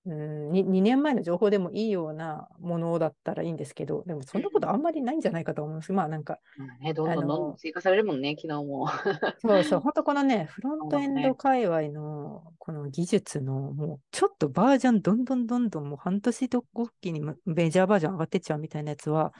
[0.06, 5.92] うん、2, 2年前の情報でもいいようなものだったらいいんですけど、でもそんなことあんまりないんじゃないかと思うんです。
[5.94, 6.40] まあなんか、
[6.80, 8.86] ね、どんどんどんどん追加されるもんね、昨日も。
[9.40, 19.32] そうそう、本当このね、フロントエンド界隈のこの技術の、もうちょっとバージョンどんどんどんどんもう半年とごっきにメジャーバージョン上がってっちゃうみたいなやつは、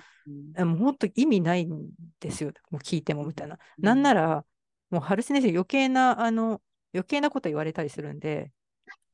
[0.56, 1.90] うん、もう本当意味ないん
[2.20, 2.52] ですよ。
[2.70, 3.58] もう聞いてもみたいな。
[3.78, 4.46] うん、なんなら、
[4.88, 6.62] もうハルシネーション余計な、あの、
[6.94, 8.50] 余計なこと言われたりするんで、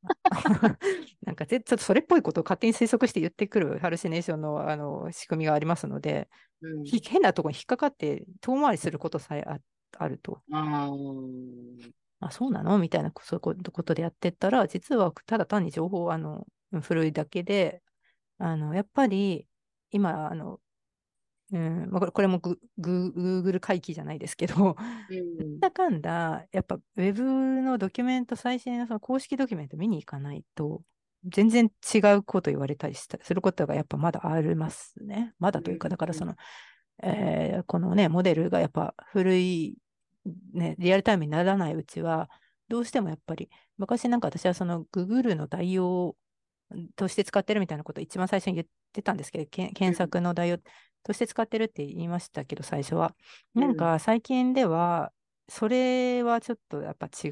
[1.23, 6.29] なんかちょっとそれっぽいことを勝手に推測して言ってくるハルシネーションのあの仕組みがありますので、
[6.63, 9.59] うん、変なところに引っかかって遠回りすることさえあ
[9.99, 10.41] あると。
[12.23, 12.79] あそうなの？
[12.79, 16.47] みたいなそういうことでやってったら、実はただ単に情報あの
[16.83, 17.83] 古いだけで、
[18.39, 19.47] あのやっぱり
[19.91, 20.61] 今あの
[21.53, 21.89] うん。
[21.91, 24.77] まあ、これもググーグル回帰じゃないですけど、
[25.11, 30.83] なんだかんだ、やっぱ Web のドキュメント、最新のその公式ドキュメント見に行かないと、
[31.25, 35.35] 全然違うこと言われたりしたすることがやっぱまだありますね。
[35.39, 36.35] まだというか、だからその、
[37.03, 39.77] えー、このね、モデルがやっぱ古い、
[40.53, 42.31] ね、リアルタイムにならないうちは、
[42.69, 46.17] どうしてもやっぱり、昔なんか私はその Google の代用
[46.97, 50.59] として使ってるみたいなことを一番最初に言ってたんですけど、検索の代用
[51.03, 53.15] として使ってるって言いましたけど、最初は。
[53.55, 55.13] なんか最近では、
[55.49, 57.29] それはちょっとやっぱ違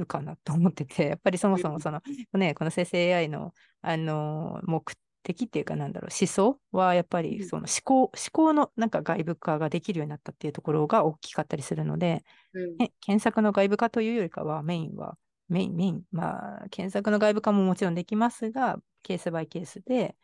[0.00, 2.00] うかなと思ってて、やっぱりそもそもその、
[2.32, 3.52] ね、この生成 AI の、
[3.82, 4.82] あの目
[5.22, 20.16] 的っていうかなんだろう、思想はやっぱりその思考、思考のなんか外部化ができるようになったっていうところが大きかったりするので、うん、検索の外部化というよりかはメインは、メイン、メイン、まあ、検索の外部化ももちろんできますが、ケースバイケースで、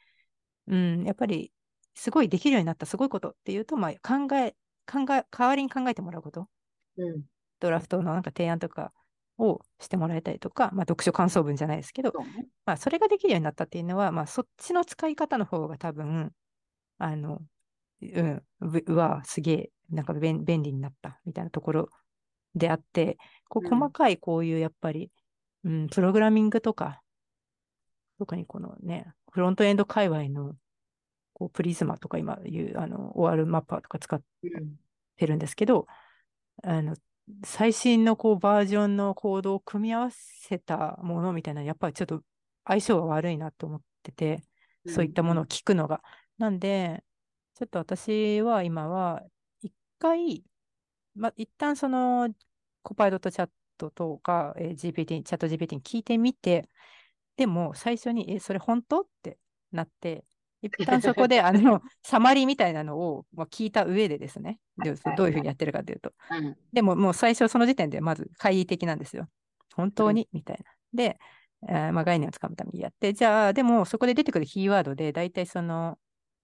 [0.69, 1.53] うん、やっぱり
[1.95, 4.55] すごいできるようになったすごいことっていうと、まあ、考え、
[4.91, 6.49] 考え、代わりに考えてもらうこと。
[6.97, 7.23] うん、
[7.61, 8.93] ドラフトのなんか提案とか
[9.39, 16.33] をしてもらえたりとか、まあ、読書感想文じゃないですけど、ね、まあ、それができるようになったっていうのは、まあ、そっちの使い方の方が多分、
[16.99, 17.41] あの、
[18.03, 21.89] うん、うわ、すげえ、なんか便利になったみたいなところ
[22.55, 25.11] であって、こう細かいこういうやっぱり、
[25.65, 27.03] うん、プログラミングとか、
[28.19, 30.55] 特にこのね、フロントエンド界隈の
[31.35, 34.23] こうプリズマとか今いうあの OR マッパーとか使っ
[35.19, 35.87] てるんですけど、
[36.63, 36.97] うん、あの
[37.45, 42.23] 最新のこうバージョンのコードを組み合わせたものみたいな、やっぱりちょっと
[42.65, 44.43] 相性が悪いなと思ってて、
[44.87, 46.03] そういったものを聞くのが。
[46.39, 47.03] うん、なんで、
[47.55, 49.23] ちょっと私は今は、
[49.63, 50.45] 一回、
[51.15, 52.29] ま、一旦その
[52.83, 56.69] コパイロットチャットとか、えー、GPT、チャット GPT に聞いてみて、
[57.37, 59.01] でも最初に、え、それ本当？
[59.01, 59.39] って
[59.73, 60.25] なって、
[60.65, 66.13] 一旦そこで、あの、サマリーみたいなのを、まあ、聞いた上でですね、どういうふうにやってるかというと。
[66.73, 69.29] でも、もう最初その時点でまず懐疑的なんですよ。
[69.75, 70.65] 本当に、みたいな。
[70.93, 71.19] で、
[71.69, 75.99] えまあ、概念をつかむためにやって、じゃあ、でもそこで出てくるキーワードで、大体その、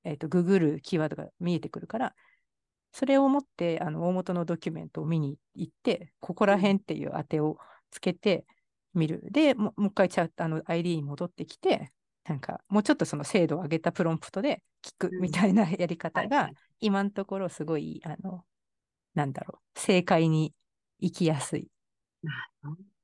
[0.04, 2.14] えっ、ー、と、ググるキーワードが見えてくるから、
[2.92, 7.58] それを持って、あの、大元のドキュメントを見に行って、ここら辺っていう当てを
[7.90, 8.46] つけて
[8.94, 9.22] みる。
[9.30, 11.92] で、もう一回チャあの ID に戻ってきて、
[12.24, 18.44] なんかもうちょっとその精度を上げたプロンプトで聞くみたいなやり方が、今のところすごい、あの、
[19.14, 20.54] なんだろう、正解に
[20.98, 21.68] 行きやすい。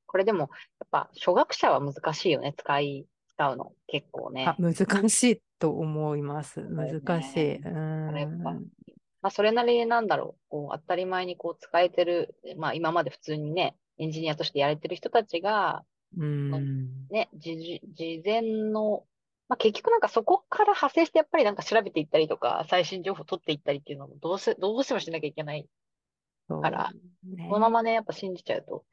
[0.07, 0.49] これでも、やっ
[0.91, 4.47] ぱ初学者は難しいよね、使い、使うの、結構ね。
[4.47, 6.61] あ難しいと思います。
[6.61, 7.61] 難しい。
[9.23, 15.85] まあ、それなりになんだろう、こう当たり前にこう使えてる、まあ今まで普通にね、エンジニアとしてやれてる人たちが、
[16.17, 17.81] うん、ね、事
[18.25, 19.05] 前の
[19.49, 25.69] まあ、結局なんかそこから派生してやっぱりなんか調べていったりとか、最新情報を取っていったりっていうのもどうせ、どうしてもしなきゃいけない
[26.49, 26.91] から、
[27.25, 28.85] ね、このままね、やっぱ信じちゃうと、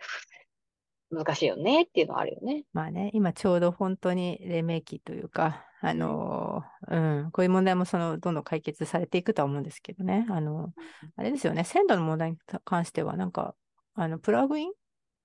[1.10, 2.66] 難しいよねっていうのはあるよね。
[2.74, 10.72] まあね、今ちょうど本当に黎明期というか、あのー、うん、こういう問題もそのどんどん解決されていくとは思うんですけどね、あの、
[11.16, 13.56] あれですよね、鮮度の問題に関しては、なんか、
[13.96, 14.72] あの、プラグイン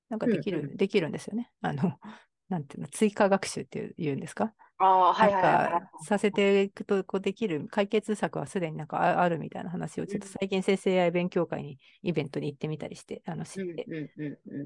[0.08, 0.64] なんかできる、うん。
[0.66, 1.52] うんできるんですよね。
[1.62, 1.98] あの、
[2.48, 4.54] なんていうの、追加学習っていうんですか？
[4.78, 5.42] ああ、はいはい
[5.72, 6.04] はい。
[6.04, 13.86] させていくとこうできる解決策はすでになんかああるみたいな話をちょっと最近生成 AI 勉強会にイベントに行ってみたりしてあの知って、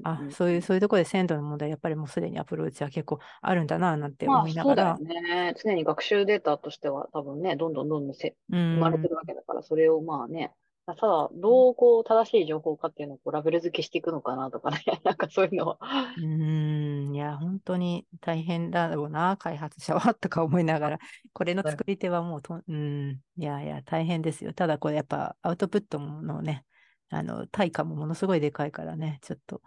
[0.03, 5.53] あうんそういうそういうところで鮮度の問題やっぱりもうすでにアプローチは結構あるんだななんてまあ思いながらそうだよ、ね。
[5.57, 10.53] 常に学習データとしては多分ね、どんどんどんどんせうん生まれてるわけだから、それをまあね、
[10.85, 15.77] ただ、どうこう正しい情報かっていうのをこうラベル付けしていくのかなとかね、 なんかそういうのは。
[16.17, 20.99] うーん、いや、本当に大変だろうな、開発者はとか思いながら、
[21.31, 24.53] これの作り手はもうと、うん、いやいや、大変ですよ。
[24.53, 26.65] ただ、これやっぱアウトプットのね、
[27.09, 29.61] あの、対価もものすごいでかいからね、ちょっと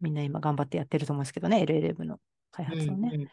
[0.00, 2.18] みんな今頑張ってやってると思うんですけどね、LLM の
[2.50, 3.28] 開発をね。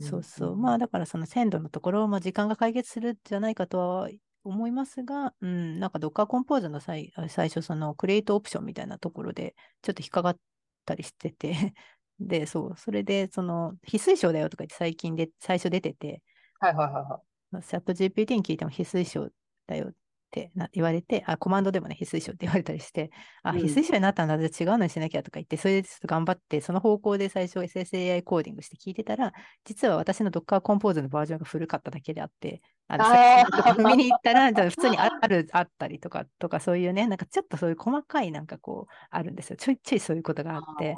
[0.00, 0.56] そうそう。
[0.56, 4.10] まあ、だからその鮮度のところも時間が解決するんじゃないかとは
[4.44, 10.38] 思いますが、うん、なんか Docker Compose の最最初、そのクリエイトオプションみたいなところで、ちょっと引っかかっ
[10.84, 11.74] たりしてて、
[12.20, 16.22] で、そう、それで、その、非推奨だよとか言って最近で、最初出てて、
[16.60, 17.22] はいはいはいは
[17.60, 17.64] い。
[17.64, 19.30] チャット GPT に聞いても非推奨
[19.66, 19.92] だよ
[20.32, 23.10] ってな言われて、あ、コマンドでもね、非推奨って言われたりして、
[23.42, 39.56] あ、うん非推奨になったんだ、じゃあ違うのにしなきゃとか言って、それでちょっと頑張って、その方向で最初 SSAI コーディングして聞いてたら、実は私の Docker Compose のバージョンが古かっただけであって、あの、あー最初の時見に行ったら、じゃあ普通にあある、あったりとか、とかそういうね、なんかちょっとそういう細かいなんかこう、あるんですよ。
[39.56, 40.96] ちょいちょいそういうことがあって、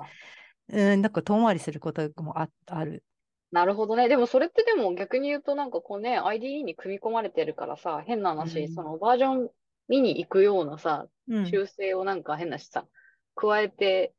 [0.68, 3.02] うん、なんか遠回りすることもあある。
[3.54, 4.08] なるほどね。
[4.08, 9.48] でもそれってでも逆に言うとなんかこうね、IDE に組み込まれてるからさ、変な話、うんそのバージョン
[9.86, 11.46] 見に行くようなさ、うん。
[11.46, 12.88] 修正をなんか変なしさ、
[13.36, 14.12] 加えて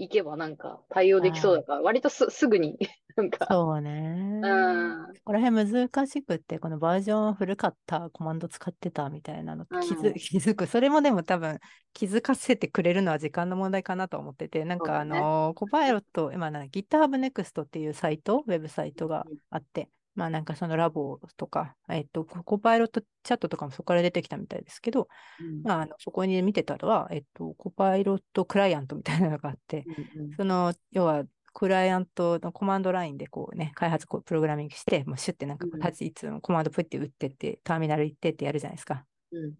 [0.00, 2.78] いけばなんか対応できそうだから、割とすすぐに、
[3.16, 4.40] なんか、そうね。
[4.42, 10.14] うん、ここら辺難しくって、このバージョン古かったコマンド使ってたみたいなの気づ,、うん。
[10.14, 10.66] 気づく。
[10.66, 11.58] それもでも多分
[11.92, 25.08] 気づかせてくれるのは時間の問題かなと思ってて、なんかあそうだねの、コパイロット、今な GitHub Next っていうサイト、ウェブサイトがあって、まあなんかそのラボとか、えっと、コパイロットチャットとかもそこから出てきたみたいですけど、
[25.40, 25.62] うん。
[25.62, 29.86] まあ、あのそこに見てたのは、えっと、コパイロットクライアントみたいなのがあって、
[30.18, 39.06] うんその、要は、クライアントのコマンドラインでこうね、開発こうプログラミングして、もうシュッてなんか立ち位置のコマンドプッて打ってって、ターミナル行ってってやるじゃないですか。
[39.32, 39.54] うん。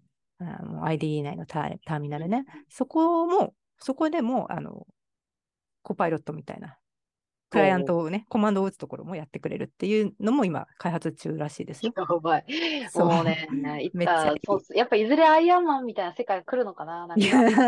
[0.47, 2.45] あもう IDE 内のターターミナルね。
[2.69, 4.87] そこも、そこでも、あの、
[5.83, 6.79] コパイロットみたいな、
[7.51, 11.93] クライアントをね、コマンドを打つところもやってくれるっていうのも今、開発中らしいですよ。
[11.97, 12.45] やばい。
[12.89, 13.49] そうもうね、
[13.83, 14.33] いめっちゃ
[14.75, 17.21] やっぱいずれアイアンマンみたいな世界が来るのかななか。
[17.21, 17.67] や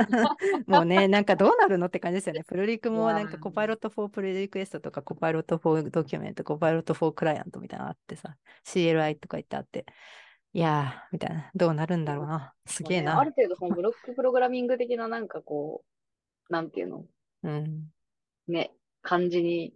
[0.67, 2.45] もうね、なんかどうなるのって感じですよね。
[2.45, 9.85] プロリクもなんかコパイロット4プロリクエストとかコパイロット4ドキュメント、コパイロット4クライアントみたいなのあってさ、CLI とか言ってあって、
[10.55, 12.53] いやー、みたいな、どうなるんだろうな。
[12.67, 13.33] すげえなねある。
[13.35, 15.83] 程度そのブロックプログラミング的ななんかこ
[16.51, 17.05] う、なんていうの？
[17.45, 17.87] うん。
[18.49, 19.75] ね、感じに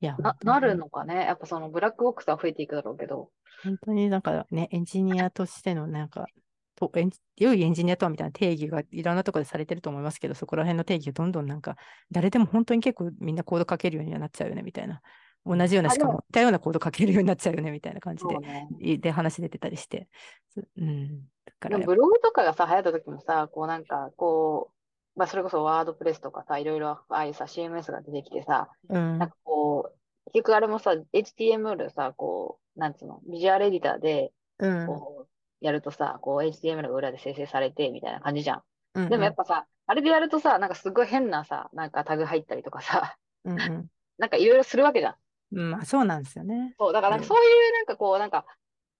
[0.00, 1.24] いや、ななるのかね。
[1.24, 3.30] やっぱそのブラックボックスは増えていくだろうけど。
[3.62, 6.26] 本当になんかね、エンジニアとしてのなんか、
[6.74, 11.76] とエン良いエンジニアとはみたいな定義がいろんなところでされてると思いますけど、そこら辺の定義がどんどんなんか、
[12.10, 15.00] 誰でも本当に結構みんなコード書けるようにはなっちゃうよねみたいな。
[15.46, 18.68] 同じような、しかも似たようなコード書けるようになっちゃうよねみたいな感じでね。
[18.80, 20.08] いで話出てたりして。
[20.50, 21.22] そうん。
[21.46, 24.75] だからブログとかがさ、流行った時もさ、こうなんか、こう、
[25.16, 38.62] まあそれこそワードプレスとかさ、いろいろああいうさ、CMS が出てきてさ、ぱうんなんかこう、結局あれもさ、HTML さ、こう、なんつうの、ビジュアルエディターで、うんこう、やるとさ、こう HTML が裏で生成されて、みたいな感じじゃん。
[38.94, 43.86] うんでもやっぱさ、あれでやるとさ、なんかすごい変なさ、なんかタグ入ったりとかさ、うんうん
[44.18, 45.14] なんかいろいろするわけじゃん。
[45.52, 46.74] うんまあそうなんですよね。
[46.78, 48.46] そう、だからなんかそういうなんかこう、なんか、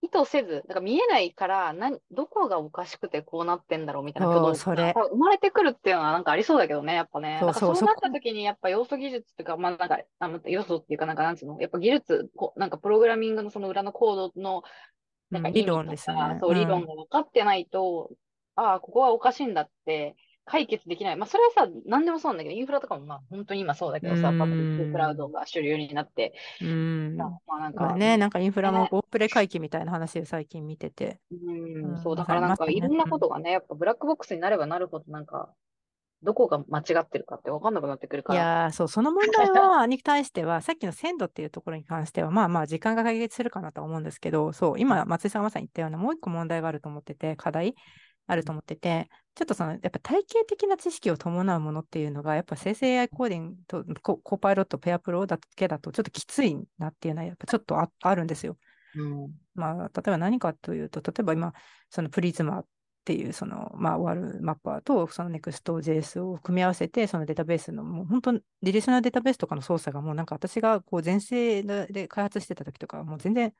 [0.07, 4.92] 意図せず、なんか見えないから、なん、どこがおかしくてこうなってんだろうみたいなそう挙動それ。
[4.92, 7.38] が生まれてくるっていうのはなんかありそうだけどね、やっぱね。
[7.40, 14.62] そうそうそうなった時にやっぱ要素技術っていうか、まあなんか、あま要素っていうかなんかなんつうの、やっぱ技術、こなんかプログラミングのその裏のコードの、
[15.31, 18.11] なんかうん理論ですよね、かそう、理論が分かってないと、
[18.55, 21.16] ああ、ここはおかしいんだって、解決できない。
[21.16, 27.16] まあ、それはさ、何でもそうなんだけど、インフラとかもまあ、本当に今そうだけどさ、うんパブリッククラウドが主流になって、うん。
[27.16, 31.21] まあなんか、まあね、なんかインフラもねオープレ回帰みたいな話を最近見てて。
[31.33, 35.52] うん、うんそう、だからなんか、いろんなことがね、やっぱブラックボックスになればなるほど、なんか、
[36.23, 38.38] どこが間違ってるかって分かんなくなってくるから。
[38.38, 47.75] いやー、そう、その問題は、に対しては、 さっきの鮮度っていうところに関しては、まあまあ、時間が解決するかなとは思うんですけど、そう、今、松井さんがまさに言ったような、もう一個問題があると思ってて、課題。
[48.27, 58.56] あると思ってて、ちょっとその、やっぱ体系的な知識を伴うものっていうのが、やっぱ生成 AI コーディングとココパイロット、ペアプロだけだとちょっときついなっていうのは、やっぱちょっとああるんですよ。
[58.96, 59.35] うん。
[59.54, 61.52] まあ、例えば何かというと、例えば今、
[61.90, 62.66] そのプリズマっ
[63.04, 73.52] ていう、その、まあ、終わるマッパーと、その Next.js を組み合わせて、そのデータベースの、もう本当、リレーショナルデータベースとかの操作が、もうなんか私がこう前世で開発してた時とか、もう全然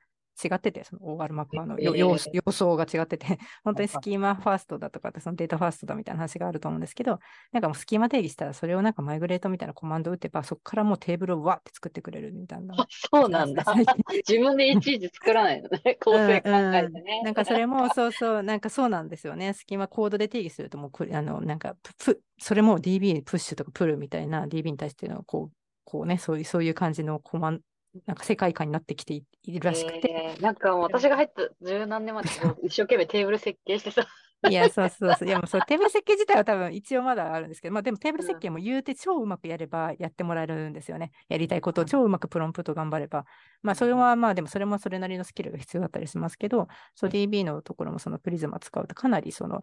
[0.43, 3.25] 違ってて、その OR マッパーのよえー様様相が違ってて、
[3.63, 7.19] 本当にスキーマファーストだとかって、そのデータファーストだみたいな話があると思うんですけど、
[7.51, 12.75] なんかもうスキーマ定義したら、それをなんかマイグレートみたいなコマンドを打てば、そこからもうテーブルをわって作ってくれるみたいな。
[12.77, 13.63] あ そうなんだ。
[14.27, 15.97] 自分でいちいち作らないのね。
[16.03, 17.21] 構成考えてね。
[17.23, 19.53] なんかそれも、そうそう、なんかそうなんですよね。
[19.53, 27.61] スキマコードで定義すると、もうく、あの、なんかプ、プそれも DB にプッシュとかプルみたいな DB に対しての、こう、こうね、そういう、そういう感じのコマン、
[28.05, 30.11] なんか世界観になってきていいるらしくて。
[30.11, 34.05] えーなんかもう私が入った十何年前ってもう 一生懸命テーブル設計してさ。
[34.47, 35.27] いや、そうそうそう。
[35.27, 41.11] いや、もうそう、テーブル設計自体は多分一応まだあるんですけど、まあでもテーブル設計も言うて超うまくやればやってもらえるんですよね。
[41.27, 43.25] やりたいことを超うまくプロンプト頑張れば。
[43.63, 49.61] まあそれはまあでもそれもそれなりのスキルが必要だったりしますけど、そう DB のところもそのプリズマ使うとかなりその、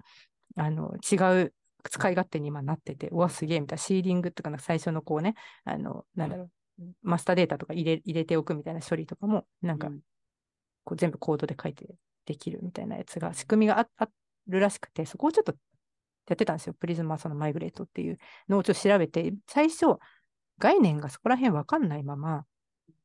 [0.56, 1.54] あの、違う
[1.88, 6.50] 使い勝手に今なってて、うわ、すげえみたいな、シーリングとかの最初のこうね、あの、なんだろう、
[7.02, 10.00] マスターデータとか入れ入れておくみたいな処理とかも、なんかうん
[10.84, 11.86] こう全部コードで書いて
[12.26, 14.08] できるみたいなやつが、仕組みがああ
[14.46, 15.54] るらしくて、そこをちょっと
[16.28, 16.74] やってたんですよ。
[16.74, 18.18] プリズマそのマイグレートっていう
[18.48, 19.86] のをちょっと調べて、最初、
[20.58, 22.44] 概念がそこら辺わかんないまま、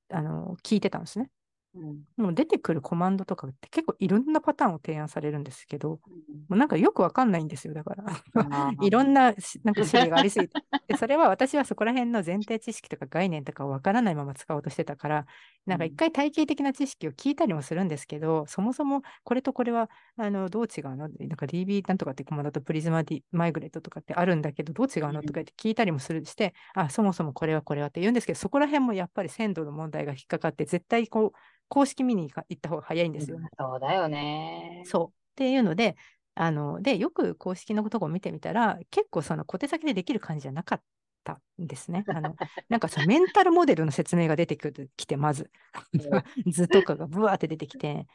[0.10, 1.30] あの、聞いてたんですね。
[1.76, 7.74] うんもう出てくるコマンドとかって結構いろんなパターンを提案されるんですけど、もうんうなんかよくわかんないんですよ。
[7.74, 8.06] だから。
[8.82, 10.54] いろんなしなんか種類がありすぎて。
[10.88, 15.26] で、それは私はそこら辺の前提知識とか概念とかをわからないまま使おうとしてたから、
[15.66, 20.96] なんか一回体系的な知識を聞いたりもするんですけど、そもそもこれとこれはあのどう違うの？
[20.98, 25.22] なんか DB なんとかってコマンドとプリズマディマイグレートとかってあるんだけど、どう違うの？
[25.22, 31.38] とか言って聞いたりもするして、あ、そもそもこれはこれはって言うんですけど、そこら辺もやっぱり鮮度の問題が引っかかって、絶対こう
[31.70, 33.38] 公式見に行った方が早いんですよ。
[33.58, 34.84] そうだよね。
[34.86, 35.08] そう。
[35.08, 35.96] っていうので、
[36.36, 40.82] あの、で、よく公式のとこを見てみたら、結構その小手先でできる感じじゃなかっ
[41.24, 42.04] たんですね。
[42.08, 42.36] あの、
[42.70, 45.52] なんかそのメンタルモデルの説明が出てくる、きて、まず。
[46.52, 48.08] 図とかがブワーって出てきて、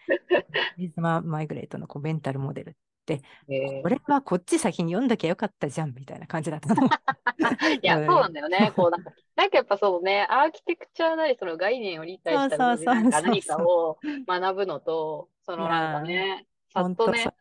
[0.77, 2.77] リズママイグレートのこうメンタルモデル。
[3.13, 6.87] えーこれはこっち先に読んだきゃよかったじゃん、みたいな感じだったの。
[7.83, 8.73] いや、そうなんだよね。
[8.75, 17.33] こうなんか、なんかやっぱそうね、アーキテクチャなり、その概念を理解した上で、そうそうそうなんか何かを学ぶのと、そのなんかね、さっとね。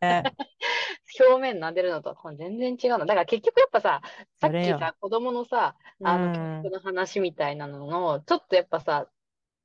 [1.20, 3.06] 表面撫でるのとは全然違うの。
[3.06, 4.02] だから結局やっぱさ、
[4.40, 6.34] さっきさ、子供のさ、あの、うん
[6.64, 9.08] 教育の話みたいなのの、ちょっとやっぱさ、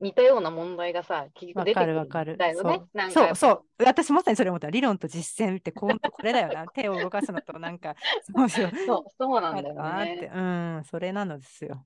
[0.01, 2.47] 似たような問題がさ、結局出てくるんだ。
[2.49, 2.81] よね。
[3.11, 3.83] そう、そう。
[3.83, 4.69] 私まさにそれ思った。
[4.69, 6.67] 理論と実践ってこうこれだよな。
[6.73, 7.95] 手を動かすのとなんか、
[8.33, 9.41] そうそう。
[9.41, 9.75] なんだよ。
[9.75, 10.31] ね。
[10.33, 10.39] う
[10.79, 11.85] ん、それなのですよ。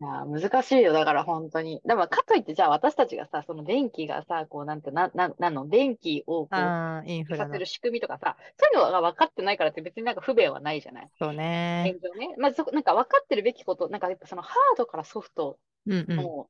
[0.00, 1.80] いやー、難しいよ、だから本当に。
[1.84, 7.66] でも、かといって、じゃあ私たちがさ、その電気がさ、こう、なんて、な、な、なの、電気をこう、ああ、インフラのさせる。
[7.66, 11.10] 仕組みとかさ、そういうのが分かってないからって別になんか不便はないじゃない？
[11.18, 11.92] そうね。
[11.94, 12.34] 現状ね。
[12.38, 16.46] まずそこ、なんか分かってるべきこと、なんかやっぱそのハードからソフトうんうん。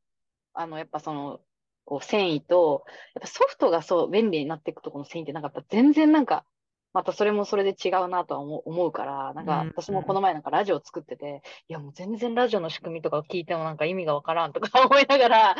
[0.55, 1.41] の、あの、やっぱその、
[1.85, 2.85] こう、繊維と、
[3.15, 6.45] やっぱソフトがそう、便利になっていくところの繊維って、なんかやっぱ全然なんか、
[6.95, 15.57] またそれもそれで違うなとは思うから、なんかうん私もこの前なんかラジオ作ってて、いやもう全然ラジオの仕組みとかを聞いてもなんか意味がわからんとか 思いながら、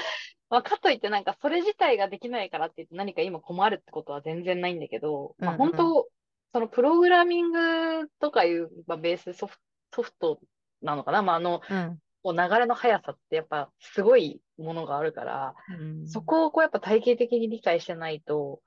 [0.49, 5.63] まあ、かといってなんかそれ自体ができないからって言って何か今困るってことは全然ないんだけど、まあうん。
[5.63, 6.09] うん本当、
[6.53, 9.59] そのプログラミングとかいう、まあ、ベースソフ
[9.93, 10.39] ソフト
[10.83, 18.61] なのかな、まあ、あの、うんこう流れの速さってやっぱすごいものがあるから、うんそこをこうやっぱ体系的に理解してないと、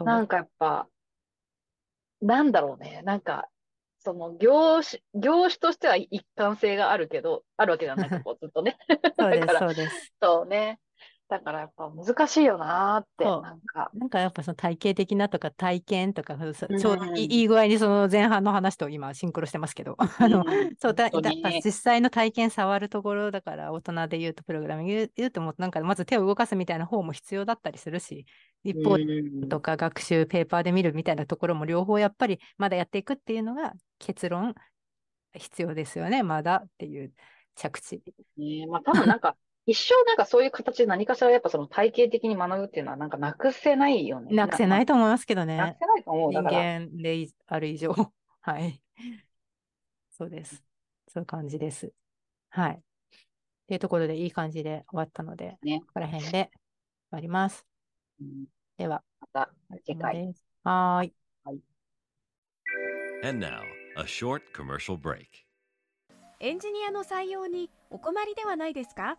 [0.00, 0.88] なんかやっぱ、
[2.20, 3.02] なんだろうね。
[3.04, 3.48] なんか、
[4.00, 8.76] その業種、業種としては一貫性があるけど、あるわけじゃないか、こ うずっとね。
[9.18, 10.12] そうです、 そうです。
[10.20, 10.80] そうね。
[11.28, 13.90] だからやっぱ難しいよなーって、なんか。
[13.92, 16.78] なんかやっぱその体系的なとか体験とか、そうん。
[16.78, 19.96] ちょうどいい具合にその前半の話と今シンクロしてますけど、
[21.62, 28.24] 実際の体験触るところだから大人で言うとプログラミング言うともうなんかまず手を動かすみたいな方も必要だったりするし
[28.64, 28.96] 一方
[29.48, 34.54] とか学習ペーパーで見るみたいなところも両方やっぱりまだやっていくっていうのが結論
[35.34, 37.12] 必要ですよねまだっていう
[37.54, 38.00] 着地。
[38.36, 39.36] ねまあ多分なんか、
[39.68, 44.34] 一生なんかそういう形で何かしらやっぱその体系的に学ぶっていうのはなんかなくせないよね。
[44.34, 45.78] なくせないと思いますけどねなく。
[45.78, 46.30] せないと思う。
[46.30, 46.42] 人。
[46.42, 47.92] 間でいある以上。
[48.40, 48.82] はい。
[50.10, 50.64] そうです。
[51.06, 51.92] そういう感じです。
[52.48, 52.72] はい。
[52.72, 52.80] っ
[53.68, 56.50] ていうところでいい感じで終わったので、ねここら辺で終
[57.10, 57.66] わります。
[58.22, 58.46] うん
[58.78, 59.50] では、また
[59.84, 60.26] 次回。
[60.26, 60.46] です。
[60.64, 61.14] はーい。
[61.44, 61.60] はい
[63.22, 63.60] And now,
[63.98, 65.26] a short commercial break.
[66.40, 69.18] エンジニアの採用にお困りではないですか？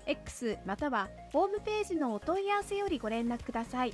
[0.05, 3.93] X またはホームページのお問い合わせよりご連絡ください。